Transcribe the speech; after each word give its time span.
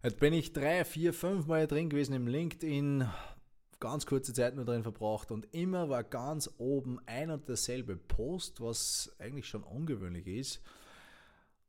Jetzt 0.00 0.20
bin 0.20 0.32
ich 0.32 0.52
drei, 0.52 0.84
vier, 0.84 1.12
fünf 1.12 1.46
Mal 1.46 1.66
drin 1.66 1.90
gewesen 1.90 2.12
im 2.12 2.28
LinkedIn, 2.28 3.04
ganz 3.80 4.06
kurze 4.06 4.32
Zeit 4.32 4.54
nur 4.54 4.64
drin 4.64 4.84
verbracht 4.84 5.32
und 5.32 5.52
immer 5.52 5.88
war 5.88 6.04
ganz 6.04 6.48
oben 6.58 7.00
ein 7.06 7.32
und 7.32 7.48
derselbe 7.48 7.96
Post, 7.96 8.60
was 8.60 9.12
eigentlich 9.18 9.48
schon 9.48 9.64
ungewöhnlich 9.64 10.28
ist. 10.28 10.62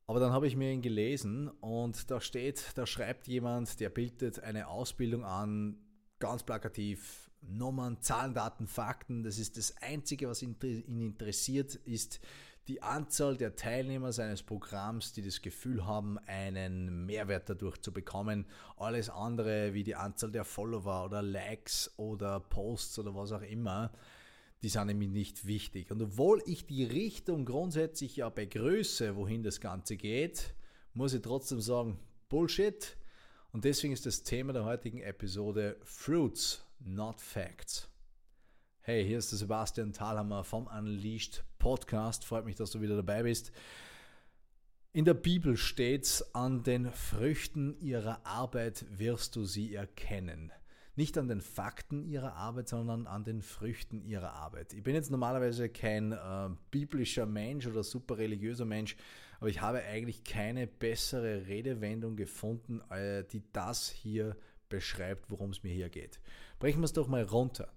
Aber 0.05 0.19
dann 0.19 0.31
habe 0.31 0.45
ich 0.45 0.55
mir 0.55 0.71
ihn 0.71 0.83
gelesen 0.83 1.47
und 1.47 2.11
da 2.11 2.21
steht, 2.21 2.63
da 2.75 2.85
schreibt 2.85 3.27
jemand, 3.27 3.79
der 3.79 3.89
bildet 3.89 4.43
eine 4.43 4.67
Ausbildung 4.67 5.25
an, 5.25 5.79
ganz 6.19 6.43
plakativ, 6.43 7.31
Nummern, 7.41 7.99
Zahlen, 8.01 8.35
Daten, 8.35 8.67
Fakten. 8.67 9.23
Das 9.23 9.39
ist 9.39 9.57
das 9.57 9.75
Einzige, 9.77 10.29
was 10.29 10.43
ihn 10.43 10.55
interessiert, 10.61 11.73
ist 11.73 12.19
die 12.69 12.83
Anzahl 12.83 13.35
der 13.35 13.55
Teilnehmer 13.55 14.13
seines 14.13 14.43
Programms, 14.43 15.11
die 15.11 15.23
das 15.23 15.41
Gefühl 15.41 15.87
haben, 15.87 16.19
einen 16.27 17.07
Mehrwert 17.07 17.49
dadurch 17.49 17.81
zu 17.81 17.91
bekommen. 17.91 18.45
Alles 18.77 19.09
andere 19.09 19.73
wie 19.73 19.83
die 19.83 19.95
Anzahl 19.95 20.31
der 20.31 20.45
Follower 20.45 21.05
oder 21.05 21.23
Likes 21.23 21.91
oder 21.97 22.39
Posts 22.39 22.99
oder 22.99 23.15
was 23.15 23.31
auch 23.31 23.41
immer, 23.41 23.91
die 24.61 24.69
sind 24.69 24.85
nämlich 24.85 25.09
nicht 25.09 25.47
wichtig. 25.47 25.89
Und 25.89 25.99
obwohl 25.99 26.43
ich 26.45 26.67
die 26.67 26.83
Richtung 26.83 27.43
grundsätzlich 27.43 28.17
ja 28.17 28.29
begrüße, 28.29 29.15
wohin 29.15 29.41
das 29.41 29.59
Ganze 29.61 29.97
geht, 29.97 30.53
muss 30.93 31.15
ich 31.15 31.23
trotzdem 31.23 31.61
sagen, 31.61 31.97
Bullshit. 32.29 32.95
Und 33.51 33.65
deswegen 33.65 33.93
ist 33.93 34.05
das 34.05 34.21
Thema 34.21 34.53
der 34.53 34.65
heutigen 34.65 35.01
Episode 35.01 35.75
Fruits, 35.83 36.63
not 36.79 37.19
Facts. 37.19 37.89
Hey, 38.89 39.05
hier 39.05 39.19
ist 39.19 39.31
der 39.31 39.37
Sebastian 39.37 39.93
Thalhammer 39.93 40.43
vom 40.43 40.65
Unleashed 40.65 41.43
Podcast. 41.59 42.25
Freut 42.25 42.45
mich, 42.45 42.55
dass 42.55 42.71
du 42.71 42.81
wieder 42.81 42.95
dabei 42.95 43.21
bist. 43.21 43.51
In 44.93 45.05
der 45.05 45.13
Bibel 45.13 45.57
steht's, 45.57 46.33
an 46.33 46.63
den 46.63 46.91
Früchten 46.91 47.79
ihrer 47.79 48.25
Arbeit 48.25 48.87
wirst 48.89 49.35
du 49.35 49.45
sie 49.45 49.75
erkennen. 49.75 50.51
Nicht 50.95 51.19
an 51.19 51.27
den 51.27 51.39
Fakten 51.39 52.03
ihrer 52.03 52.33
Arbeit, 52.33 52.67
sondern 52.67 53.05
an 53.05 53.23
den 53.23 53.43
Früchten 53.43 54.01
ihrer 54.01 54.33
Arbeit. 54.33 54.73
Ich 54.73 54.81
bin 54.81 54.95
jetzt 54.95 55.11
normalerweise 55.11 55.69
kein 55.69 56.13
äh, 56.13 56.49
biblischer 56.71 57.27
Mensch 57.27 57.67
oder 57.67 57.83
super 57.83 58.17
religiöser 58.17 58.65
Mensch, 58.65 58.95
aber 59.39 59.51
ich 59.51 59.61
habe 59.61 59.83
eigentlich 59.83 60.23
keine 60.23 60.65
bessere 60.65 61.45
Redewendung 61.45 62.15
gefunden, 62.15 62.81
äh, 62.89 63.23
die 63.23 63.43
das 63.53 63.87
hier 63.87 64.35
beschreibt, 64.67 65.29
worum 65.29 65.51
es 65.51 65.61
mir 65.61 65.73
hier 65.73 65.89
geht. 65.89 66.19
Brechen 66.57 66.81
wir 66.81 66.85
es 66.85 66.93
doch 66.93 67.07
mal 67.07 67.21
runter. 67.21 67.71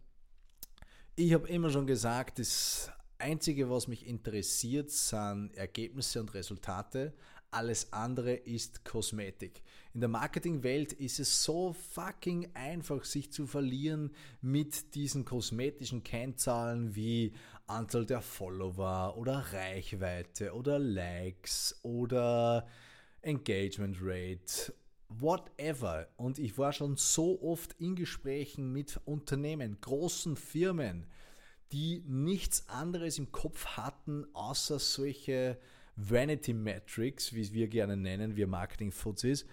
Ich 1.14 1.34
habe 1.34 1.46
immer 1.48 1.68
schon 1.68 1.86
gesagt, 1.86 2.38
das 2.38 2.90
Einzige, 3.18 3.68
was 3.68 3.86
mich 3.86 4.06
interessiert, 4.06 4.90
sind 4.90 5.50
Ergebnisse 5.54 6.20
und 6.20 6.32
Resultate. 6.32 7.12
Alles 7.50 7.92
andere 7.92 8.32
ist 8.32 8.82
Kosmetik. 8.82 9.62
In 9.92 10.00
der 10.00 10.08
Marketingwelt 10.08 10.94
ist 10.94 11.20
es 11.20 11.44
so 11.44 11.74
fucking 11.74 12.48
einfach, 12.54 13.04
sich 13.04 13.30
zu 13.30 13.46
verlieren 13.46 14.12
mit 14.40 14.94
diesen 14.94 15.26
kosmetischen 15.26 16.02
Kennzahlen 16.02 16.96
wie 16.96 17.34
Anzahl 17.66 18.06
der 18.06 18.22
Follower 18.22 19.14
oder 19.18 19.44
Reichweite 19.52 20.54
oder 20.54 20.78
Likes 20.78 21.78
oder 21.82 22.66
Engagement 23.20 23.98
Rate 24.00 24.72
whatever. 25.20 26.08
Und 26.16 26.38
ich 26.38 26.58
war 26.58 26.72
schon 26.72 26.96
so 26.96 27.40
oft 27.42 27.74
in 27.78 27.96
Gesprächen 27.96 28.72
mit 28.72 29.00
Unternehmen, 29.04 29.78
großen 29.80 30.36
Firmen, 30.36 31.06
die 31.72 32.04
nichts 32.06 32.68
anderes 32.68 33.18
im 33.18 33.32
Kopf 33.32 33.64
hatten, 33.76 34.26
außer 34.34 34.78
solche 34.78 35.58
Vanity 35.96 36.52
Metrics, 36.52 37.32
wie 37.32 37.52
wir 37.52 37.68
gerne 37.68 37.96
nennen, 37.96 38.36
wir 38.36 38.46
Marketing-Fuzis. 38.46 39.46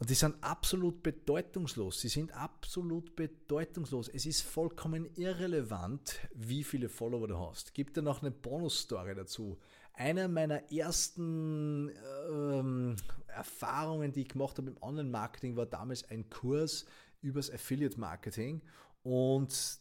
Und 0.00 0.08
die 0.08 0.14
sind 0.14 0.42
absolut 0.42 1.02
bedeutungslos. 1.02 2.00
Sie 2.00 2.08
sind 2.08 2.32
absolut 2.32 3.14
bedeutungslos. 3.16 4.08
Es 4.08 4.24
ist 4.24 4.40
vollkommen 4.40 5.06
irrelevant, 5.16 6.20
wie 6.34 6.64
viele 6.64 6.88
Follower 6.88 7.28
du 7.28 7.38
hast. 7.38 7.74
Gibt 7.74 7.98
da 7.98 8.02
noch 8.02 8.22
eine 8.22 8.30
Bonus-Story 8.30 9.14
dazu. 9.14 9.58
Einer 9.92 10.28
meiner 10.28 10.72
ersten 10.72 11.90
ähm, 12.30 12.96
Erfahrungen, 13.40 14.12
die 14.12 14.22
ich 14.22 14.28
gemacht 14.28 14.58
habe 14.58 14.70
im 14.70 14.82
Online-Marketing, 14.82 15.56
war 15.56 15.66
damals 15.66 16.08
ein 16.10 16.28
Kurs 16.30 16.84
übers 17.22 17.50
Affiliate-Marketing. 17.50 18.62
Und 19.02 19.80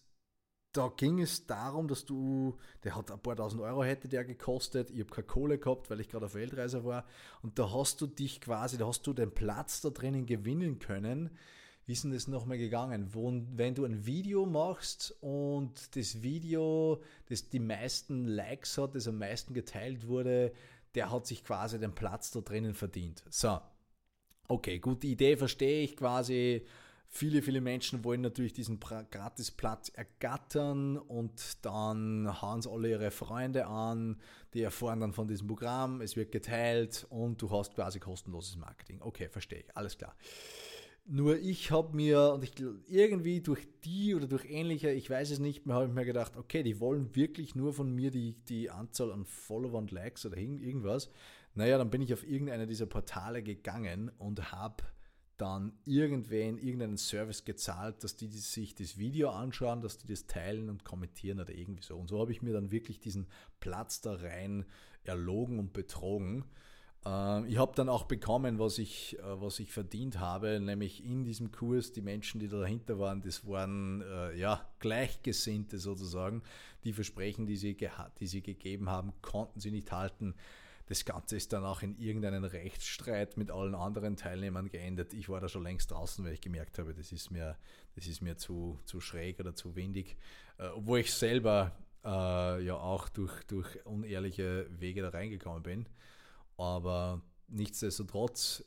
da 0.72 0.92
ging 0.96 1.20
es 1.20 1.48
darum, 1.48 1.88
dass 1.88 2.06
du, 2.06 2.58
der 2.84 2.96
hat 2.96 3.12
ein 3.12 3.20
paar 3.20 3.36
tausend 3.36 3.62
Euro 3.62 3.84
hätte 3.84 4.08
der 4.08 4.24
gekostet, 4.24 4.92
ich 4.92 5.00
habe 5.00 5.10
keine 5.10 5.28
Kohle 5.28 5.58
gehabt, 5.58 5.90
weil 5.90 6.00
ich 6.00 6.10
gerade 6.10 6.28
auf 6.28 6.36
Weltreise 6.36 6.86
war 6.86 7.06
und 7.42 7.58
da 7.58 7.74
hast 7.74 8.02
du 8.02 8.08
dich 8.08 8.40
quasi, 8.40 8.78
da 8.78 8.88
hast 8.88 9.06
du 9.08 9.14
den 9.14 9.34
Platz 9.34 9.82
da 9.82 9.90
drinnen 9.90 10.26
gewinnen 10.26 10.80
können. 10.80 11.32
Wie 11.88 11.94
ist 11.94 12.04
denn 12.04 12.12
das 12.12 12.28
nochmal 12.28 12.60
gegangen? 12.60 13.16
Wo, 13.16 13.34
wenn 13.56 13.74
du 13.74 13.84
ein 13.84 14.06
Video 14.06 14.46
machst 14.46 15.16
und 15.22 15.96
das 15.96 16.22
Video, 16.22 17.02
das 17.30 17.50
die 17.50 17.60
meisten 17.60 18.28
Likes 18.28 18.78
hat, 18.78 18.94
das 18.94 19.08
am 19.08 19.18
meisten 19.18 19.56
geteilt 19.56 20.08
wurde, 20.08 20.54
der 20.96 21.12
hat 21.12 21.28
sich 21.28 21.44
quasi 21.44 21.80
den 21.80 21.94
Platz 21.94 22.32
da 22.32 22.42
drinnen 22.42 22.74
verdient. 22.74 23.24
So, 23.30 23.60
okay, 24.48 24.80
gute 24.80 25.08
Idee, 25.08 25.38
verstehe 25.38 25.84
ich 25.84 25.96
quasi 25.96 26.66
Viele, 27.12 27.42
viele 27.42 27.60
Menschen 27.60 28.04
wollen 28.04 28.22
natürlich 28.22 28.54
diesen 28.54 28.80
Gratisplatz 28.80 29.90
ergattern 29.90 30.96
und 30.96 31.66
dann 31.66 32.40
hauen 32.40 32.62
sie 32.62 32.70
alle 32.70 32.92
ihre 32.92 33.10
Freunde 33.10 33.66
an, 33.66 34.22
die 34.54 34.62
erfahren 34.62 35.00
dann 35.00 35.14
von 35.14 35.28
diesem 35.28 35.48
Programm, 35.48 36.02
es 36.02 36.16
wird 36.16 36.32
geteilt 36.32 37.08
und 37.10 37.42
du 37.42 37.50
hast 37.50 37.74
quasi 37.74 38.00
kostenloses 38.00 38.58
Marketing. 38.58 39.02
Okay, 39.02 39.28
verstehe 39.28 39.62
ich, 39.62 39.76
alles 39.76 39.98
klar. 39.98 40.16
Nur 41.12 41.40
ich 41.40 41.72
habe 41.72 41.96
mir, 41.96 42.34
und 42.34 42.44
ich 42.44 42.54
irgendwie 42.88 43.42
durch 43.42 43.68
die 43.84 44.14
oder 44.14 44.28
durch 44.28 44.46
ähnliche, 44.46 44.92
ich 44.92 45.10
weiß 45.10 45.32
es 45.32 45.40
nicht 45.40 45.66
mehr, 45.66 45.76
habe 45.76 45.88
ich 45.88 45.92
mir 45.92 46.06
gedacht, 46.06 46.38
okay, 46.38 46.62
die 46.62 46.80
wollen 46.80 47.16
wirklich 47.16 47.56
nur 47.56 47.74
von 47.74 47.92
mir 47.96 48.12
die, 48.12 48.36
die 48.48 48.70
Anzahl 48.70 49.12
an 49.12 49.26
Follower 49.26 49.80
und 49.80 49.90
Likes 49.90 50.28
oder 50.28 50.38
irgendwas. 50.38 51.10
Naja, 51.56 51.80
dann 51.80 51.90
bin 51.90 52.04
ich 52.04 52.14
auf 52.14 52.24
irgendeine 52.24 52.68
dieser 52.68 52.86
Portale 52.86 53.42
gegangen 53.42 54.12
und 54.20 54.52
habe 54.52 54.84
dann 55.38 55.74
irgendwen, 55.84 56.60
irgendeinen 56.60 56.98
Service 56.98 57.44
gezahlt, 57.44 58.04
dass 58.04 58.16
die 58.16 58.28
sich 58.28 58.76
das 58.76 59.00
Video 59.00 59.32
anschauen, 59.32 59.82
dass 59.82 59.98
die 59.98 60.06
das 60.06 60.28
teilen 60.28 60.70
und 60.70 60.84
kommentieren 60.84 61.40
oder 61.40 61.56
irgendwie 61.56 61.82
so. 61.84 61.98
Und 61.98 62.08
so 62.08 62.20
habe 62.20 62.32
ich 62.32 62.44
mir 62.44 62.54
dann 62.54 62.70
wirklich 62.70 63.00
diesen 63.00 63.26
Platz 63.60 64.02
da 64.02 64.14
rein 64.14 64.64
erlogen 65.04 65.58
und 65.58 65.74
betrogen. 65.74 66.46
Ähm, 67.06 67.46
ich 67.48 67.58
habe 67.58 67.74
dann 67.76 67.90
auch 67.90 68.04
bekommen, 68.04 68.60
was 68.60 68.78
ich, 68.78 69.18
äh, 69.20 69.42
was 69.42 69.60
ich 69.60 69.72
verdient 69.72 70.20
habe, 70.20 70.60
nämlich 70.60 71.04
in 71.04 71.24
diesem 71.24 71.52
Kurs, 71.52 71.92
die 71.92 72.02
Menschen, 72.02 72.40
die 72.40 72.48
da 72.48 72.60
dahinter 72.60 73.00
waren, 73.00 73.22
das 73.22 73.48
waren 73.48 74.02
äh, 74.02 74.38
ja 74.38 74.66
Gleichgesinnte 74.80 75.80
sozusagen. 75.80 76.44
Die 76.84 76.94
Versprechen, 76.94 77.46
die 77.46 77.58
sie, 77.58 77.76
die 78.20 78.28
sie 78.28 78.42
gegeben 78.42 78.90
haben, 78.90 79.14
konnten 79.22 79.60
sie 79.60 79.72
nicht 79.72 79.92
halten. 79.92 80.36
Das 80.88 81.06
Ganze 81.06 81.36
ist 81.36 81.54
dann 81.54 81.64
auch 81.66 81.84
in 81.84 81.96
irgendeinen 82.00 82.44
Rechtsstreit 82.44 83.38
mit 83.38 83.52
allen 83.52 83.76
anderen 83.76 84.16
Teilnehmern 84.16 84.70
geendet. 84.70 85.14
Ich 85.14 85.30
war 85.30 85.40
da 85.40 85.48
schon 85.48 85.62
längst 85.62 85.92
draußen, 85.92 86.26
weil 86.26 86.34
ich 86.34 86.42
gemerkt 86.42 86.80
habe, 86.80 86.96
das 86.96 87.12
ist 87.12 87.30
mir, 87.30 87.58
das 87.96 88.08
ist 88.08 88.22
mir 88.22 88.38
zu, 88.38 88.80
zu 88.86 89.00
schräg 89.00 89.40
oder 89.40 89.54
zu 89.54 89.76
windig. 89.76 90.18
Äh, 90.58 90.68
obwohl 90.70 91.00
ich 91.00 91.14
selber 91.14 91.74
äh, 92.04 92.64
ja 92.64 92.76
auch 92.76 93.08
durch, 93.10 93.44
durch 93.44 93.86
unehrliche 93.86 94.68
Wege 94.80 95.02
da 95.04 95.10
reingekommen 95.10 95.62
bin. 95.62 95.86
Aber 96.60 97.22
nichtsdestotrotz, 97.48 98.64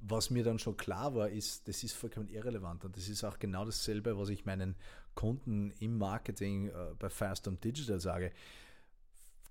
was 0.00 0.30
mir 0.30 0.42
dann 0.42 0.58
schon 0.58 0.76
klar 0.76 1.14
war, 1.14 1.28
ist, 1.28 1.68
das 1.68 1.84
ist 1.84 1.92
vollkommen 1.92 2.28
irrelevant. 2.28 2.84
Und 2.84 2.96
das 2.96 3.08
ist 3.08 3.22
auch 3.22 3.38
genau 3.38 3.64
dasselbe, 3.64 4.18
was 4.18 4.30
ich 4.30 4.44
meinen 4.44 4.76
Kunden 5.14 5.70
im 5.78 5.98
Marketing 5.98 6.68
äh, 6.68 6.94
bei 6.98 7.10
Firestorm 7.10 7.60
Digital 7.60 8.00
sage 8.00 8.32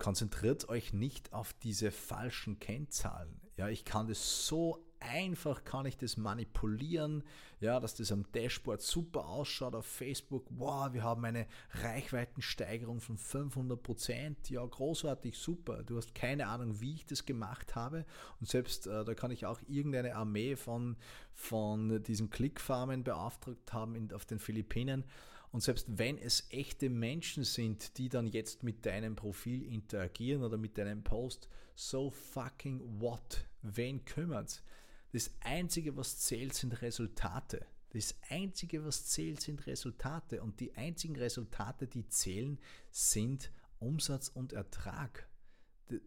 konzentriert 0.02 0.68
euch 0.68 0.94
nicht 0.94 1.32
auf 1.32 1.54
diese 1.54 1.92
falschen 1.92 2.60
Kennzahlen. 2.60 3.40
Ja, 3.56 3.70
ich 3.70 3.86
kann 3.86 4.08
das 4.08 4.48
so 4.48 4.84
einfach 5.02 5.64
kann 5.64 5.86
ich 5.86 5.98
das 5.98 6.18
manipulieren, 6.18 7.24
ja, 7.60 7.80
dass 7.80 7.96
das 7.96 8.12
am 8.12 8.26
Dashboard 8.32 8.82
super 8.82 9.28
ausschaut 9.28 9.76
auf 9.76 9.86
Facebook. 9.86 10.46
Wow, 10.50 10.94
wir 10.94 11.04
haben 11.04 11.26
eine 11.26 11.48
Reichweitensteigerung 11.82 13.02
von 13.02 13.18
500 13.18 13.82
Prozent. 13.82 14.50
Ja, 14.50 14.66
großartig, 14.66 15.38
super. 15.38 15.84
Du 15.84 15.98
hast 15.98 16.16
keine 16.16 16.48
Ahnung, 16.48 16.80
wie 16.80 16.94
ich 16.94 17.06
das 17.06 17.26
gemacht 17.26 17.76
habe. 17.76 18.06
Und 18.40 18.50
selbst 18.50 18.88
äh, 18.88 19.04
da 19.04 19.14
kann 19.14 19.32
ich 19.32 19.46
auch 19.46 19.60
irgendeine 19.68 20.16
Armee 20.16 20.56
von, 20.56 20.96
von 21.34 22.02
diesen 22.04 22.30
Klickfarmen 22.30 23.04
beauftragt 23.04 23.74
haben 23.74 23.96
in, 23.96 24.14
auf 24.14 24.26
den 24.26 24.40
Philippinen 24.40 25.04
und 25.52 25.62
selbst 25.62 25.86
wenn 25.98 26.18
es 26.18 26.48
echte 26.50 26.90
Menschen 26.90 27.44
sind, 27.44 27.98
die 27.98 28.08
dann 28.08 28.28
jetzt 28.28 28.64
mit 28.64 28.86
deinem 28.86 29.16
Profil 29.16 29.64
interagieren 29.64 30.44
oder 30.44 30.58
mit 30.58 30.78
deinem 30.78 31.04
Post, 31.04 31.50
so 31.76 32.10
fucking 32.10 32.82
what? 33.02 33.46
Wen 33.62 34.04
kümmert's? 34.06 34.64
Das 35.12 35.32
Einzige, 35.42 35.98
was 35.98 36.20
zählt, 36.20 36.54
sind 36.54 36.82
Resultate. 36.82 37.66
Das 37.90 38.16
Einzige, 38.30 38.86
was 38.86 39.08
zählt, 39.08 39.42
sind 39.42 39.68
Resultate. 39.68 40.42
Und 40.42 40.60
die 40.60 40.74
einzigen 40.76 41.18
Resultate, 41.18 41.88
die 41.88 42.08
zählen, 42.08 42.58
sind 42.90 43.52
Umsatz 43.80 44.30
und 44.30 44.54
Ertrag. 44.54 45.28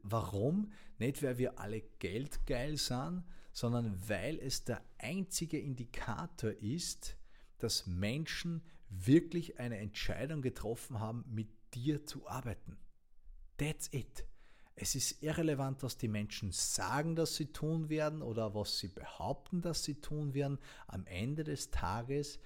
Warum? 0.02 0.72
Nicht, 0.98 1.22
weil 1.22 1.36
wir 1.36 1.58
alle 1.58 1.82
geldgeil 1.98 2.78
sind, 2.78 3.24
sondern 3.52 4.08
weil 4.08 4.38
es 4.38 4.64
der 4.64 4.82
einzige 4.98 5.58
Indikator 5.58 6.50
ist, 6.50 7.16
dass 7.58 7.86
Menschen 7.86 8.62
wirklich 8.88 9.58
eine 9.58 9.78
Entscheidung 9.78 10.40
getroffen 10.40 11.00
haben, 11.00 11.24
mit 11.28 11.48
dir 11.74 12.06
zu 12.06 12.26
arbeiten. 12.26 12.78
That's 13.58 13.88
it. 13.92 14.24
Es 14.76 14.94
ist 14.96 15.22
irrelevant, 15.22 15.82
was 15.82 15.96
die 15.96 16.08
Menschen 16.08 16.50
sagen, 16.50 17.14
dass 17.14 17.36
sie 17.36 17.52
tun 17.52 17.88
werden 17.88 18.22
oder 18.22 18.54
was 18.54 18.78
sie 18.78 18.88
behaupten, 18.88 19.62
dass 19.62 19.84
sie 19.84 20.00
tun 20.00 20.34
werden. 20.34 20.58
Am 20.88 21.06
Ende 21.06 21.44
des 21.44 21.70
Tages, 21.70 22.40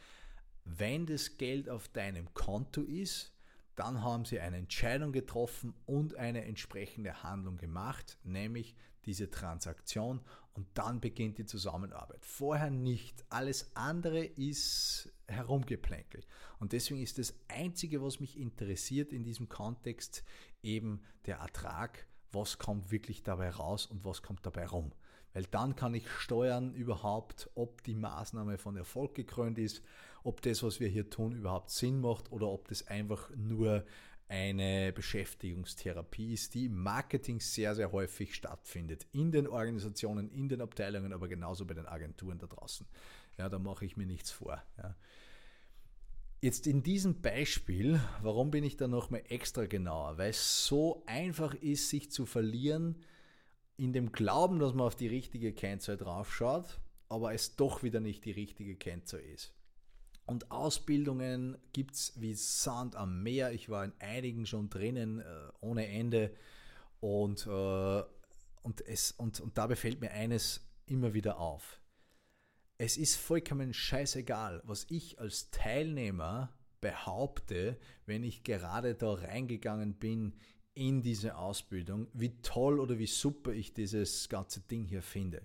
wenn 0.64 1.06
das 1.06 1.38
Geld 1.38 1.70
auf 1.70 1.88
deinem 1.88 2.34
Konto 2.34 2.82
ist, 2.82 3.32
dann 3.76 4.02
haben 4.02 4.24
sie 4.24 4.40
eine 4.40 4.56
Entscheidung 4.56 5.12
getroffen 5.12 5.72
und 5.86 6.16
eine 6.16 6.44
entsprechende 6.44 7.22
Handlung 7.22 7.56
gemacht, 7.56 8.18
nämlich 8.24 8.74
diese 9.06 9.30
Transaktion 9.30 10.20
und 10.52 10.66
dann 10.74 11.00
beginnt 11.00 11.38
die 11.38 11.46
Zusammenarbeit. 11.46 12.26
Vorher 12.26 12.70
nicht. 12.70 13.24
Alles 13.30 13.70
andere 13.74 14.24
ist 14.24 15.10
herumgeplänkel. 15.28 16.24
Und 16.58 16.72
deswegen 16.72 17.00
ist 17.00 17.18
das 17.18 17.32
Einzige, 17.46 18.02
was 18.02 18.18
mich 18.18 18.36
interessiert 18.36 19.12
in 19.12 19.22
diesem 19.22 19.48
Kontext, 19.48 20.24
eben 20.62 21.00
der 21.26 21.36
Ertrag, 21.38 22.08
was 22.32 22.58
kommt 22.58 22.90
wirklich 22.90 23.22
dabei 23.22 23.50
raus 23.50 23.86
und 23.86 24.04
was 24.04 24.22
kommt 24.22 24.44
dabei 24.44 24.66
rum. 24.66 24.92
Weil 25.32 25.44
dann 25.44 25.76
kann 25.76 25.94
ich 25.94 26.08
steuern 26.10 26.74
überhaupt, 26.74 27.50
ob 27.54 27.82
die 27.84 27.94
Maßnahme 27.94 28.58
von 28.58 28.76
Erfolg 28.76 29.14
gekrönt 29.14 29.58
ist, 29.58 29.82
ob 30.24 30.42
das, 30.42 30.62
was 30.62 30.80
wir 30.80 30.88
hier 30.88 31.10
tun, 31.10 31.34
überhaupt 31.34 31.70
Sinn 31.70 32.00
macht 32.00 32.32
oder 32.32 32.48
ob 32.48 32.68
das 32.68 32.86
einfach 32.88 33.30
nur 33.36 33.84
eine 34.28 34.92
Beschäftigungstherapie 34.92 36.34
ist, 36.34 36.54
die 36.54 36.66
im 36.66 36.76
Marketing 36.82 37.40
sehr, 37.40 37.74
sehr 37.74 37.92
häufig 37.92 38.34
stattfindet. 38.34 39.06
In 39.12 39.32
den 39.32 39.46
Organisationen, 39.46 40.30
in 40.30 40.48
den 40.48 40.60
Abteilungen, 40.60 41.12
aber 41.12 41.28
genauso 41.28 41.64
bei 41.64 41.74
den 41.74 41.86
Agenturen 41.86 42.38
da 42.38 42.46
draußen. 42.46 42.86
Ja, 43.38 43.48
da 43.48 43.58
mache 43.58 43.86
ich 43.86 43.96
mir 43.96 44.06
nichts 44.06 44.30
vor. 44.30 44.62
Ja. 44.76 44.94
Jetzt 46.40 46.68
in 46.68 46.84
diesem 46.84 47.20
Beispiel, 47.20 48.00
warum 48.22 48.52
bin 48.52 48.62
ich 48.62 48.76
da 48.76 48.86
nochmal 48.86 49.24
extra 49.28 49.66
genauer? 49.66 50.18
Weil 50.18 50.30
es 50.30 50.66
so 50.66 51.02
einfach 51.06 51.52
ist, 51.54 51.88
sich 51.88 52.12
zu 52.12 52.26
verlieren 52.26 53.02
in 53.76 53.92
dem 53.92 54.12
Glauben, 54.12 54.60
dass 54.60 54.72
man 54.72 54.86
auf 54.86 54.94
die 54.94 55.08
richtige 55.08 55.52
Kennzahl 55.52 55.96
draufschaut, 55.96 56.78
aber 57.08 57.34
es 57.34 57.56
doch 57.56 57.82
wieder 57.82 57.98
nicht 57.98 58.24
die 58.24 58.30
richtige 58.30 58.76
Kennzahl 58.76 59.20
ist. 59.20 59.52
Und 60.26 60.52
Ausbildungen 60.52 61.58
gibt 61.72 61.96
es 61.96 62.12
wie 62.20 62.34
Sand 62.34 62.94
am 62.94 63.20
Meer. 63.24 63.52
Ich 63.52 63.68
war 63.68 63.84
in 63.84 63.92
einigen 63.98 64.46
schon 64.46 64.70
drinnen, 64.70 65.18
äh, 65.18 65.24
ohne 65.60 65.88
Ende. 65.88 66.32
Und, 67.00 67.48
äh, 67.48 68.02
und, 68.62 68.80
es, 68.86 69.10
und, 69.10 69.40
und 69.40 69.58
dabei 69.58 69.74
fällt 69.74 70.00
mir 70.00 70.12
eines 70.12 70.60
immer 70.86 71.14
wieder 71.14 71.40
auf. 71.40 71.80
Es 72.80 72.96
ist 72.96 73.16
vollkommen 73.16 73.74
scheißegal, 73.74 74.62
was 74.64 74.86
ich 74.88 75.18
als 75.18 75.50
Teilnehmer 75.50 76.56
behaupte, 76.80 77.76
wenn 78.06 78.22
ich 78.22 78.44
gerade 78.44 78.94
da 78.94 79.14
reingegangen 79.14 79.94
bin 79.94 80.36
in 80.74 81.02
diese 81.02 81.36
Ausbildung, 81.36 82.06
wie 82.12 82.40
toll 82.40 82.78
oder 82.78 83.00
wie 83.00 83.08
super 83.08 83.52
ich 83.52 83.74
dieses 83.74 84.28
ganze 84.28 84.60
Ding 84.60 84.84
hier 84.84 85.02
finde. 85.02 85.44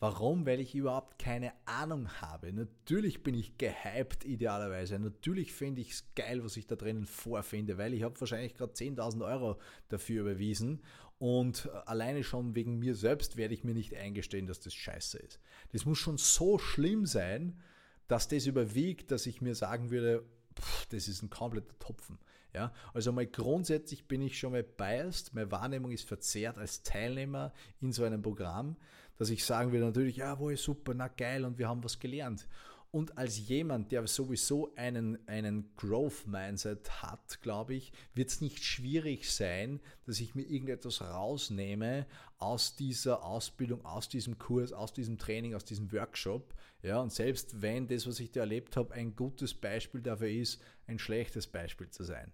Warum? 0.00 0.46
Weil 0.46 0.60
ich 0.60 0.74
überhaupt 0.74 1.18
keine 1.18 1.52
Ahnung 1.66 2.08
habe. 2.22 2.52
Natürlich 2.54 3.22
bin 3.22 3.34
ich 3.34 3.58
gehypt 3.58 4.24
idealerweise. 4.24 4.98
Natürlich 4.98 5.52
finde 5.52 5.82
ich 5.82 5.90
es 5.90 6.14
geil, 6.14 6.42
was 6.42 6.56
ich 6.56 6.66
da 6.66 6.74
drinnen 6.74 7.04
vorfinde, 7.04 7.76
weil 7.76 7.92
ich 7.92 8.02
habe 8.02 8.18
wahrscheinlich 8.18 8.54
gerade 8.54 8.72
10.000 8.72 9.22
Euro 9.24 9.60
dafür 9.88 10.22
überwiesen 10.22 10.80
und 11.18 11.68
alleine 11.84 12.24
schon 12.24 12.54
wegen 12.54 12.78
mir 12.78 12.94
selbst 12.94 13.36
werde 13.36 13.52
ich 13.52 13.62
mir 13.62 13.74
nicht 13.74 13.94
eingestehen, 13.94 14.46
dass 14.46 14.60
das 14.60 14.72
scheiße 14.72 15.18
ist. 15.18 15.38
Das 15.70 15.84
muss 15.84 15.98
schon 15.98 16.16
so 16.16 16.56
schlimm 16.56 17.04
sein, 17.04 17.60
dass 18.08 18.26
das 18.26 18.46
überwiegt, 18.46 19.10
dass 19.10 19.26
ich 19.26 19.42
mir 19.42 19.54
sagen 19.54 19.90
würde, 19.90 20.24
pff, 20.58 20.86
das 20.86 21.08
ist 21.08 21.22
ein 21.22 21.28
kompletter 21.28 21.78
Topfen. 21.78 22.18
Ja, 22.54 22.72
also 22.92 23.12
mal 23.12 23.26
grundsätzlich 23.26 24.08
bin 24.08 24.22
ich 24.22 24.38
schon 24.38 24.52
mal 24.52 24.62
biased, 24.64 25.34
meine 25.34 25.50
Wahrnehmung 25.50 25.92
ist 25.92 26.06
verzerrt 26.06 26.58
als 26.58 26.82
Teilnehmer 26.82 27.52
in 27.80 27.92
so 27.92 28.04
einem 28.04 28.22
Programm 28.22 28.76
dass 29.20 29.28
ich 29.28 29.44
sagen 29.44 29.70
würde 29.70 29.84
natürlich, 29.84 30.16
ja, 30.16 30.38
wo 30.38 30.48
ist 30.48 30.62
super, 30.62 30.94
na 30.94 31.08
geil 31.08 31.44
und 31.44 31.58
wir 31.58 31.68
haben 31.68 31.84
was 31.84 31.98
gelernt. 31.98 32.48
Und 32.90 33.18
als 33.18 33.38
jemand, 33.48 33.92
der 33.92 34.06
sowieso 34.06 34.74
einen, 34.76 35.18
einen 35.28 35.76
Growth-Mindset 35.76 37.02
hat, 37.02 37.42
glaube 37.42 37.74
ich, 37.74 37.92
wird 38.14 38.30
es 38.30 38.40
nicht 38.40 38.64
schwierig 38.64 39.30
sein, 39.30 39.78
dass 40.06 40.20
ich 40.20 40.34
mir 40.34 40.44
irgendetwas 40.44 41.02
rausnehme 41.02 42.06
aus 42.38 42.76
dieser 42.76 43.22
Ausbildung, 43.22 43.84
aus 43.84 44.08
diesem 44.08 44.38
Kurs, 44.38 44.72
aus 44.72 44.94
diesem 44.94 45.18
Training, 45.18 45.54
aus 45.54 45.66
diesem 45.66 45.92
Workshop. 45.92 46.54
Ja, 46.82 46.98
und 46.98 47.12
selbst 47.12 47.60
wenn 47.60 47.88
das, 47.88 48.06
was 48.06 48.20
ich 48.20 48.32
da 48.32 48.40
erlebt 48.40 48.74
habe, 48.78 48.94
ein 48.94 49.14
gutes 49.14 49.52
Beispiel 49.52 50.00
dafür 50.00 50.30
ist, 50.30 50.62
ein 50.86 50.98
schlechtes 50.98 51.46
Beispiel 51.46 51.90
zu 51.90 52.04
sein. 52.04 52.32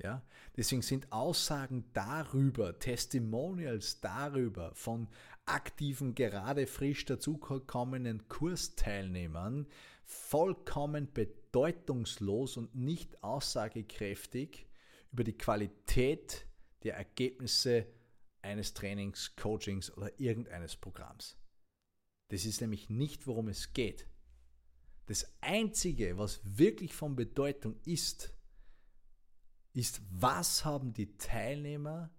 Ja, 0.00 0.22
deswegen 0.56 0.82
sind 0.82 1.10
Aussagen 1.10 1.90
darüber, 1.92 2.78
Testimonials 2.78 4.00
darüber 4.00 4.72
von 4.74 5.08
aktiven, 5.44 6.14
gerade 6.14 6.68
frisch 6.68 7.04
dazugekommenen 7.04 8.28
Kursteilnehmern 8.28 9.66
vollkommen 10.04 11.12
bedeutungslos 11.12 12.56
und 12.56 12.74
nicht 12.76 13.22
aussagekräftig 13.24 14.68
über 15.10 15.24
die 15.24 15.36
Qualität 15.36 16.46
der 16.84 16.94
Ergebnisse 16.96 17.86
eines 18.40 18.74
Trainings, 18.74 19.34
Coachings 19.34 19.94
oder 19.96 20.18
irgendeines 20.20 20.76
Programms. 20.76 21.36
Das 22.28 22.44
ist 22.44 22.60
nämlich 22.60 22.88
nicht, 22.88 23.26
worum 23.26 23.48
es 23.48 23.72
geht. 23.72 24.06
Das 25.06 25.26
Einzige, 25.40 26.18
was 26.18 26.40
wirklich 26.44 26.94
von 26.94 27.16
Bedeutung 27.16 27.80
ist, 27.84 28.37
ist, 29.78 30.02
was 30.10 30.64
haben 30.64 30.92
die 30.92 31.16
Teilnehmer 31.16 32.10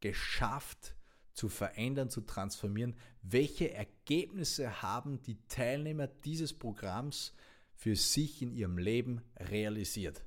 geschafft 0.00 0.94
zu 1.32 1.48
verändern, 1.48 2.10
zu 2.10 2.20
transformieren. 2.20 2.94
Welche 3.22 3.72
Ergebnisse 3.72 4.82
haben 4.82 5.22
die 5.22 5.38
Teilnehmer 5.48 6.06
dieses 6.06 6.52
Programms 6.52 7.34
für 7.74 7.96
sich 7.96 8.42
in 8.42 8.52
ihrem 8.52 8.78
Leben 8.78 9.22
realisiert? 9.36 10.22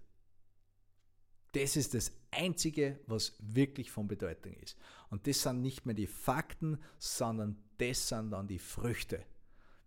Das 1.54 1.77
ist 1.77 1.94
das 1.94 2.12
Einzige, 2.31 3.00
was 3.07 3.38
wirklich 3.39 3.92
von 3.92 4.07
Bedeutung 4.07 4.54
ist. 4.56 4.77
Und 5.10 5.27
das 5.27 5.42
sind 5.42 5.62
nicht 5.62 5.86
mehr 5.86 5.95
die 5.95 6.07
Fakten, 6.07 6.80
sondern 6.98 7.63
das 7.77 8.10
sind 8.10 8.31
dann 8.31 8.48
die 8.48 8.60
Früchte. 8.60 9.24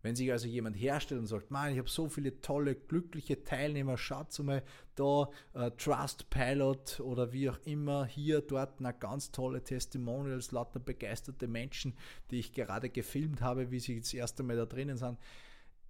Wenn 0.08 0.16
sich 0.16 0.32
also 0.32 0.46
jemand 0.48 0.74
herstellt 0.74 1.20
und 1.20 1.26
sagt, 1.26 1.50
man, 1.50 1.70
ich 1.70 1.78
habe 1.78 1.90
so 1.90 2.08
viele 2.08 2.40
tolle, 2.40 2.74
glückliche 2.74 3.44
Teilnehmer, 3.44 3.98
schaut 3.98 4.38
mal 4.38 4.62
da, 4.94 5.28
äh, 5.52 5.70
Trustpilot 5.72 7.00
oder 7.00 7.34
wie 7.34 7.50
auch 7.50 7.58
immer, 7.66 8.06
hier, 8.06 8.40
dort, 8.40 8.80
na 8.80 8.92
ganz 8.92 9.32
tolle 9.32 9.62
Testimonials, 9.62 10.50
lauter 10.50 10.80
begeisterte 10.80 11.46
Menschen, 11.46 11.92
die 12.30 12.38
ich 12.38 12.54
gerade 12.54 12.88
gefilmt 12.88 13.42
habe, 13.42 13.70
wie 13.70 13.80
sie 13.80 14.00
das 14.00 14.14
erste 14.14 14.42
Mal 14.42 14.56
da 14.56 14.64
drinnen 14.64 14.96
sind. 14.96 15.18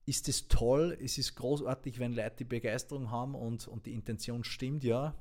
Ist 0.04 0.28
es 0.28 0.48
toll, 0.48 0.98
es 1.00 1.16
ist 1.16 1.36
großartig, 1.36 2.00
wenn 2.00 2.12
Leute 2.12 2.38
die 2.38 2.44
Begeisterung 2.44 3.12
haben 3.12 3.36
und, 3.36 3.68
und 3.68 3.86
die 3.86 3.94
Intention 3.94 4.42
stimmt, 4.42 4.82
ja, 4.82 5.14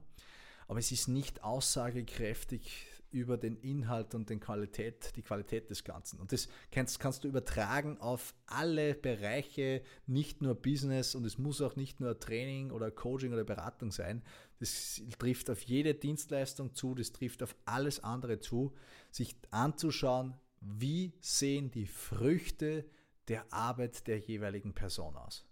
aber 0.68 0.80
es 0.80 0.92
ist 0.92 1.08
nicht 1.08 1.44
aussagekräftig 1.44 2.88
über 3.12 3.38
den 3.38 3.58
Inhalt 3.58 4.14
und 4.16 4.30
den 4.30 4.40
Qualität, 4.40 5.16
die 5.16 5.22
Qualität 5.22 5.70
des 5.70 5.84
Ganzen. 5.84 6.20
Und 6.20 6.32
das 6.32 6.48
kannst, 6.72 7.00
kannst 7.00 7.24
du 7.24 7.28
übertragen 7.28 7.98
auf 8.00 8.36
alle 8.46 8.96
Bereiche, 8.96 9.82
nicht 10.06 10.42
nur 10.42 10.56
Business 10.56 11.16
und 11.16 11.26
es 11.26 11.38
muss 11.38 11.62
auch 11.62 11.76
nicht 11.76 12.00
nur 12.00 12.20
Training 12.20 12.72
oder 12.72 12.92
Coaching 12.92 13.34
oder 13.34 13.44
Beratung 13.44 13.92
sein. 13.92 14.22
Das 14.60 15.02
trifft 15.20 15.50
auf 15.50 15.62
jede 15.62 15.94
Dienstleistung 15.94 16.74
zu, 16.74 16.96
das 16.96 17.12
trifft 17.12 17.44
auf 17.44 17.56
alles 17.66 18.04
andere 18.04 18.40
zu, 18.40 18.74
sich 19.12 19.36
anzuschauen, 19.52 20.36
wie 20.60 21.14
sehen 21.22 21.72
die 21.72 21.86
Früchte 21.86 22.86
der 23.28 23.52
Arbeit 23.54 24.08
der 24.08 24.20
jeweiligen 24.20 24.74
Person 24.74 25.16
aus. 25.16 25.47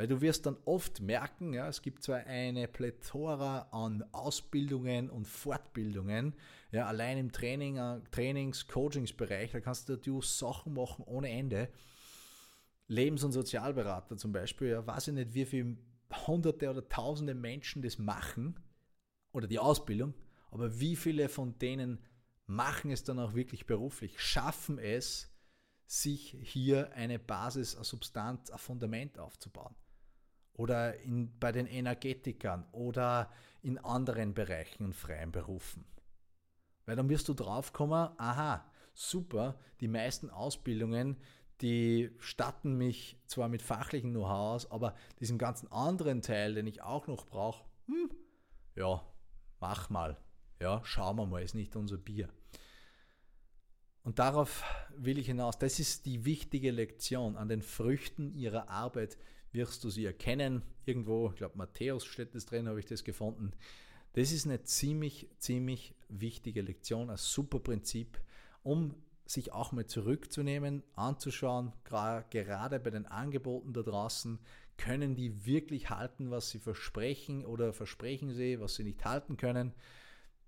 Weil 0.00 0.08
du 0.08 0.22
wirst 0.22 0.46
dann 0.46 0.56
oft 0.64 1.02
merken, 1.02 1.52
ja, 1.52 1.68
es 1.68 1.82
gibt 1.82 2.02
zwar 2.02 2.20
eine 2.20 2.66
Plethora 2.68 3.68
an 3.70 4.02
Ausbildungen 4.12 5.10
und 5.10 5.26
Fortbildungen, 5.26 6.34
ja, 6.72 6.86
allein 6.86 7.18
im 7.18 7.32
Training, 7.32 7.76
äh, 7.76 8.00
Trainings-, 8.10 8.66
Coachingsbereich, 8.66 9.50
da 9.50 9.60
kannst 9.60 9.90
du 9.90 10.22
Sachen 10.22 10.72
machen 10.72 11.04
ohne 11.04 11.28
Ende. 11.28 11.68
Lebens- 12.88 13.24
und 13.24 13.32
Sozialberater 13.32 14.16
zum 14.16 14.32
Beispiel, 14.32 14.68
ja, 14.68 14.86
weiß 14.86 15.08
ich 15.08 15.14
nicht, 15.14 15.34
wie 15.34 15.44
viele 15.44 15.76
hunderte 16.26 16.70
oder 16.70 16.88
tausende 16.88 17.34
Menschen 17.34 17.82
das 17.82 17.98
machen 17.98 18.58
oder 19.32 19.46
die 19.46 19.58
Ausbildung, 19.58 20.14
aber 20.50 20.80
wie 20.80 20.96
viele 20.96 21.28
von 21.28 21.58
denen 21.58 21.98
machen 22.46 22.90
es 22.90 23.04
dann 23.04 23.18
auch 23.18 23.34
wirklich 23.34 23.66
beruflich, 23.66 24.18
schaffen 24.18 24.78
es, 24.78 25.30
sich 25.86 26.38
hier 26.40 26.90
eine 26.94 27.18
Basis, 27.18 27.74
eine 27.74 27.84
Substanz, 27.84 28.48
ein 28.50 28.58
Fundament 28.58 29.18
aufzubauen 29.18 29.74
oder 30.60 31.00
in, 31.00 31.32
bei 31.40 31.52
den 31.52 31.66
Energetikern 31.66 32.66
oder 32.72 33.30
in 33.62 33.78
anderen 33.78 34.34
Bereichen 34.34 34.84
und 34.84 34.94
freien 34.94 35.32
Berufen. 35.32 35.86
Weil 36.84 36.96
dann 36.96 37.08
wirst 37.08 37.28
du 37.28 37.34
draufkommen, 37.34 38.10
aha, 38.18 38.70
super, 38.92 39.58
die 39.80 39.88
meisten 39.88 40.28
Ausbildungen, 40.28 41.16
die 41.62 42.10
statten 42.18 42.76
mich 42.76 43.18
zwar 43.26 43.48
mit 43.48 43.62
fachlichen 43.62 44.10
Know-how 44.10 44.54
aus, 44.54 44.70
aber 44.70 44.94
diesen 45.18 45.38
ganzen 45.38 45.72
anderen 45.72 46.20
Teil, 46.20 46.54
den 46.54 46.66
ich 46.66 46.82
auch 46.82 47.06
noch 47.06 47.26
brauche, 47.26 47.64
hm, 47.86 48.10
ja, 48.76 49.02
mach 49.60 49.88
mal. 49.88 50.18
Ja, 50.60 50.82
schauen 50.84 51.16
wir 51.16 51.24
mal, 51.24 51.42
ist 51.42 51.54
nicht 51.54 51.74
unser 51.74 51.96
Bier. 51.96 52.28
Und 54.02 54.18
darauf 54.18 54.62
will 54.94 55.18
ich 55.18 55.26
hinaus. 55.26 55.58
Das 55.58 55.78
ist 55.78 56.04
die 56.04 56.26
wichtige 56.26 56.70
Lektion. 56.70 57.36
An 57.36 57.48
den 57.48 57.62
Früchten 57.62 58.34
ihrer 58.34 58.68
Arbeit 58.68 59.16
wirst 59.52 59.84
du 59.84 59.90
sie 59.90 60.04
erkennen. 60.04 60.62
Irgendwo, 60.84 61.30
ich 61.30 61.36
glaube, 61.36 61.58
Matthäus 61.58 62.04
steht 62.04 62.34
das 62.34 62.46
drin, 62.46 62.68
habe 62.68 62.80
ich 62.80 62.86
das 62.86 63.04
gefunden. 63.04 63.52
Das 64.14 64.32
ist 64.32 64.46
eine 64.46 64.62
ziemlich, 64.62 65.28
ziemlich 65.38 65.94
wichtige 66.08 66.62
Lektion, 66.62 67.10
ein 67.10 67.16
super 67.16 67.60
Prinzip, 67.60 68.20
um 68.62 68.94
sich 69.24 69.52
auch 69.52 69.70
mal 69.70 69.86
zurückzunehmen, 69.86 70.82
anzuschauen, 70.96 71.72
gerade 71.84 72.80
bei 72.80 72.90
den 72.90 73.06
Angeboten 73.06 73.72
da 73.72 73.82
draußen, 73.82 74.40
können 74.76 75.14
die 75.14 75.46
wirklich 75.46 75.90
halten, 75.90 76.30
was 76.30 76.50
sie 76.50 76.58
versprechen 76.58 77.44
oder 77.44 77.72
versprechen 77.72 78.32
sie, 78.32 78.58
was 78.60 78.74
sie 78.74 78.82
nicht 78.82 79.04
halten 79.04 79.36
können. 79.36 79.72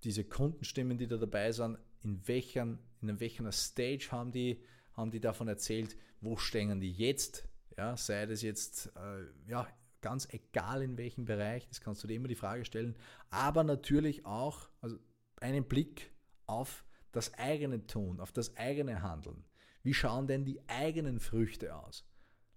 Diese 0.03 0.25
Kundenstimmen, 0.25 0.97
die 0.97 1.07
da 1.07 1.17
dabei 1.17 1.51
sind, 1.51 1.77
in 2.03 2.27
welchen, 2.27 2.79
in 3.01 3.19
welcher 3.19 3.49
Stage 3.51 4.09
haben 4.11 4.31
die, 4.33 4.59
haben 4.93 5.11
die 5.11 5.21
davon 5.21 5.47
erzählt, 5.47 5.95
wo 6.19 6.35
stehen 6.35 6.81
die 6.81 6.91
jetzt, 6.91 7.47
ja, 7.77 7.97
sei 7.97 8.25
das 8.25 8.41
jetzt 8.41 8.87
äh, 8.95 9.25
ja, 9.49 9.67
ganz 10.01 10.27
egal 10.31 10.83
in 10.83 10.97
welchem 10.97 11.25
Bereich, 11.25 11.67
das 11.67 11.81
kannst 11.81 12.03
du 12.03 12.07
dir 12.07 12.15
immer 12.15 12.27
die 12.27 12.35
Frage 12.35 12.65
stellen, 12.65 12.95
aber 13.29 13.63
natürlich 13.63 14.25
auch 14.25 14.69
also 14.81 14.97
einen 15.39 15.65
Blick 15.65 16.11
auf 16.45 16.85
das 17.11 17.33
eigene 17.35 17.85
Tun, 17.87 18.19
auf 18.19 18.31
das 18.31 18.55
eigene 18.57 19.01
Handeln. 19.01 19.43
Wie 19.81 19.93
schauen 19.93 20.27
denn 20.27 20.45
die 20.45 20.61
eigenen 20.67 21.19
Früchte 21.19 21.75
aus? 21.75 22.05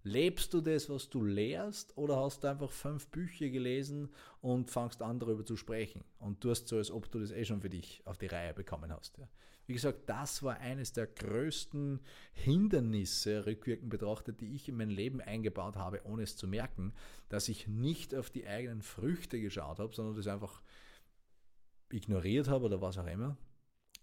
Lebst 0.06 0.54
du 0.54 0.60
das, 0.60 0.88
was 0.88 1.10
du 1.10 1.24
lehrst, 1.24 1.98
oder 1.98 2.16
hast 2.20 2.44
du 2.44 2.48
einfach 2.48 2.70
fünf 2.70 3.08
Bücher 3.08 3.48
gelesen 3.48 4.08
und 4.40 4.70
fangst 4.70 5.02
an, 5.02 5.18
darüber 5.18 5.44
zu 5.44 5.56
sprechen 5.56 6.04
und 6.20 6.40
tust 6.40 6.68
so, 6.68 6.76
als 6.76 6.92
ob 6.92 7.10
du 7.10 7.18
das 7.18 7.32
eh 7.32 7.44
schon 7.44 7.60
für 7.60 7.68
dich 7.68 8.02
auf 8.04 8.16
die 8.16 8.26
Reihe 8.26 8.54
bekommen 8.54 8.92
hast? 8.92 9.18
Ja. 9.18 9.28
Wie 9.66 9.72
gesagt, 9.72 10.08
das 10.08 10.44
war 10.44 10.58
eines 10.58 10.92
der 10.92 11.08
größten 11.08 11.98
Hindernisse, 12.34 13.46
rückwirkend 13.46 13.90
betrachtet, 13.90 14.40
die 14.40 14.54
ich 14.54 14.68
in 14.68 14.76
mein 14.76 14.90
Leben 14.90 15.20
eingebaut 15.20 15.74
habe, 15.74 16.00
ohne 16.04 16.22
es 16.22 16.36
zu 16.36 16.46
merken, 16.46 16.92
dass 17.28 17.48
ich 17.48 17.66
nicht 17.66 18.14
auf 18.14 18.30
die 18.30 18.46
eigenen 18.46 18.82
Früchte 18.82 19.40
geschaut 19.40 19.80
habe, 19.80 19.92
sondern 19.92 20.14
das 20.14 20.28
einfach 20.28 20.62
ignoriert 21.90 22.48
habe 22.48 22.66
oder 22.66 22.80
was 22.80 22.96
auch 22.96 23.08
immer 23.08 23.36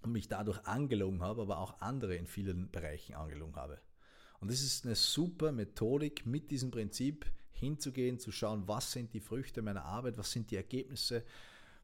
und 0.02 0.12
mich 0.12 0.28
dadurch 0.28 0.66
angelogen 0.66 1.22
habe, 1.22 1.44
aber 1.44 1.60
auch 1.60 1.80
andere 1.80 2.18
in 2.18 2.28
vielen 2.28 2.70
Bereichen 2.72 3.16
angelogen 3.16 3.56
habe. 3.56 3.80
Und 4.44 4.52
das 4.52 4.62
ist 4.62 4.86
eine 4.86 4.96
super 4.96 5.54
Methodik, 5.54 6.26
mit 6.26 6.52
diesem 6.52 6.70
Prinzip 6.70 7.26
hinzugehen, 7.54 8.20
zu 8.20 8.34
schauen, 8.34 8.68
was 8.68 8.92
sind 8.92 9.14
die 9.14 9.22
Früchte 9.22 9.62
meiner 9.62 9.86
Arbeit, 9.86 10.18
was 10.18 10.34
sind 10.34 10.52
die 10.52 10.58
Ergebnisse, 10.58 11.24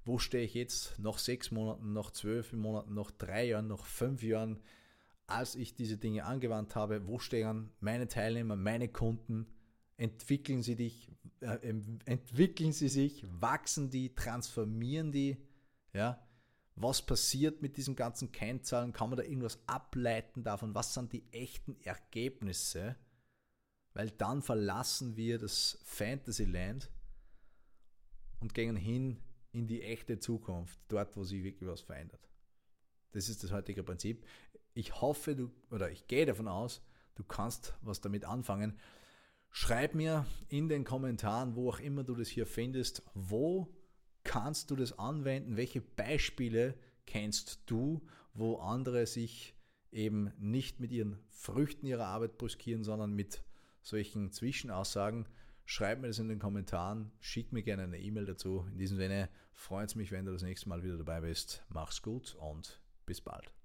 wo 0.03 0.19
stehe 0.19 0.43
ich 0.43 0.55
jetzt 0.55 0.99
nach 0.99 1.19
sechs 1.19 1.51
Monaten, 1.51 1.93
nach 1.93 2.11
zwölf 2.11 2.51
Monaten, 2.51 2.93
nach 2.93 3.11
drei 3.11 3.45
Jahren, 3.45 3.69
nach 3.69 3.85
fünf 3.85 4.23
Jahren, 4.23 4.59
als 5.25 5.55
ich 5.55 5.73
diese 5.73 5.95
Dinge 5.95 6.25
angewandt 6.25 6.75
habe, 6.75 7.07
wo 7.07 7.17
stehen 7.17 7.71
meine 7.79 8.09
Teilnehmer, 8.09 8.57
meine 8.57 8.89
Kunden, 8.89 9.47
entwickeln 9.95 10.61
sie 10.61 10.75
dich, 10.75 11.07
äh, 11.39 11.59
entwickeln 12.03 12.73
sie 12.73 12.89
sich, 12.89 13.25
wachsen 13.39 13.89
die, 13.89 14.13
transformieren 14.15 15.13
die, 15.13 15.37
ja, 15.93 16.21
was 16.81 17.01
passiert 17.01 17.61
mit 17.61 17.75
diesen 17.75 17.95
ganzen 17.95 18.31
Kennzahlen? 18.31 18.93
Kann 18.93 19.09
man 19.09 19.17
da 19.17 19.23
irgendwas 19.23 19.59
ableiten 19.67 20.43
davon? 20.43 20.73
Was 20.73 20.93
sind 20.93 21.11
die 21.11 21.23
echten 21.33 21.75
Ergebnisse? 21.81 22.95
Weil 23.93 24.11
dann 24.11 24.41
verlassen 24.41 25.17
wir 25.17 25.39
das 25.39 25.77
Fantasyland 25.83 26.89
und 28.39 28.53
gehen 28.53 28.77
hin 28.77 29.19
in 29.51 29.67
die 29.67 29.81
echte 29.81 30.19
Zukunft, 30.19 30.79
dort, 30.87 31.17
wo 31.17 31.23
sich 31.23 31.43
wirklich 31.43 31.69
was 31.69 31.81
verändert. 31.81 32.29
Das 33.11 33.27
ist 33.27 33.43
das 33.43 33.51
heutige 33.51 33.83
Prinzip. 33.83 34.25
Ich 34.73 35.01
hoffe, 35.01 35.35
du, 35.35 35.51
oder 35.71 35.91
ich 35.91 36.07
gehe 36.07 36.25
davon 36.25 36.47
aus, 36.47 36.81
du 37.15 37.25
kannst 37.25 37.73
was 37.81 37.99
damit 37.99 38.23
anfangen. 38.23 38.79
Schreib 39.49 39.95
mir 39.95 40.25
in 40.47 40.69
den 40.69 40.85
Kommentaren, 40.85 41.55
wo 41.55 41.69
auch 41.69 41.79
immer 41.79 42.05
du 42.05 42.15
das 42.15 42.29
hier 42.29 42.45
findest, 42.45 43.03
wo 43.15 43.67
kannst 44.23 44.71
du 44.71 44.75
das 44.75 44.97
anwenden? 44.97 45.57
Welche 45.57 45.81
Beispiele 45.81 46.75
kennst 47.05 47.63
du, 47.65 48.01
wo 48.33 48.57
andere 48.57 49.05
sich 49.05 49.55
eben 49.91 50.31
nicht 50.37 50.79
mit 50.79 50.91
ihren 50.91 51.17
Früchten 51.29 51.85
ihrer 51.85 52.05
Arbeit 52.05 52.37
brüskieren, 52.37 52.83
sondern 52.83 53.13
mit 53.13 53.43
solchen 53.81 54.31
Zwischenaussagen? 54.31 55.27
Schreib 55.65 55.99
mir 55.99 56.07
das 56.07 56.19
in 56.19 56.29
den 56.29 56.39
Kommentaren, 56.39 57.11
schick 57.19 57.51
mir 57.51 57.61
gerne 57.61 57.83
eine 57.83 57.99
E-Mail 57.99 58.25
dazu. 58.25 58.65
In 58.71 58.77
diesem 58.79 58.97
Sinne 58.97 59.29
freut 59.53 59.89
es 59.89 59.95
mich, 59.95 60.11
wenn 60.11 60.25
du 60.25 60.31
das 60.31 60.41
nächste 60.41 60.67
Mal 60.67 60.83
wieder 60.83 60.97
dabei 60.97 61.21
bist. 61.21 61.63
Mach's 61.69 62.01
gut 62.01 62.35
und 62.35 62.81
bis 63.05 63.21
bald. 63.21 63.58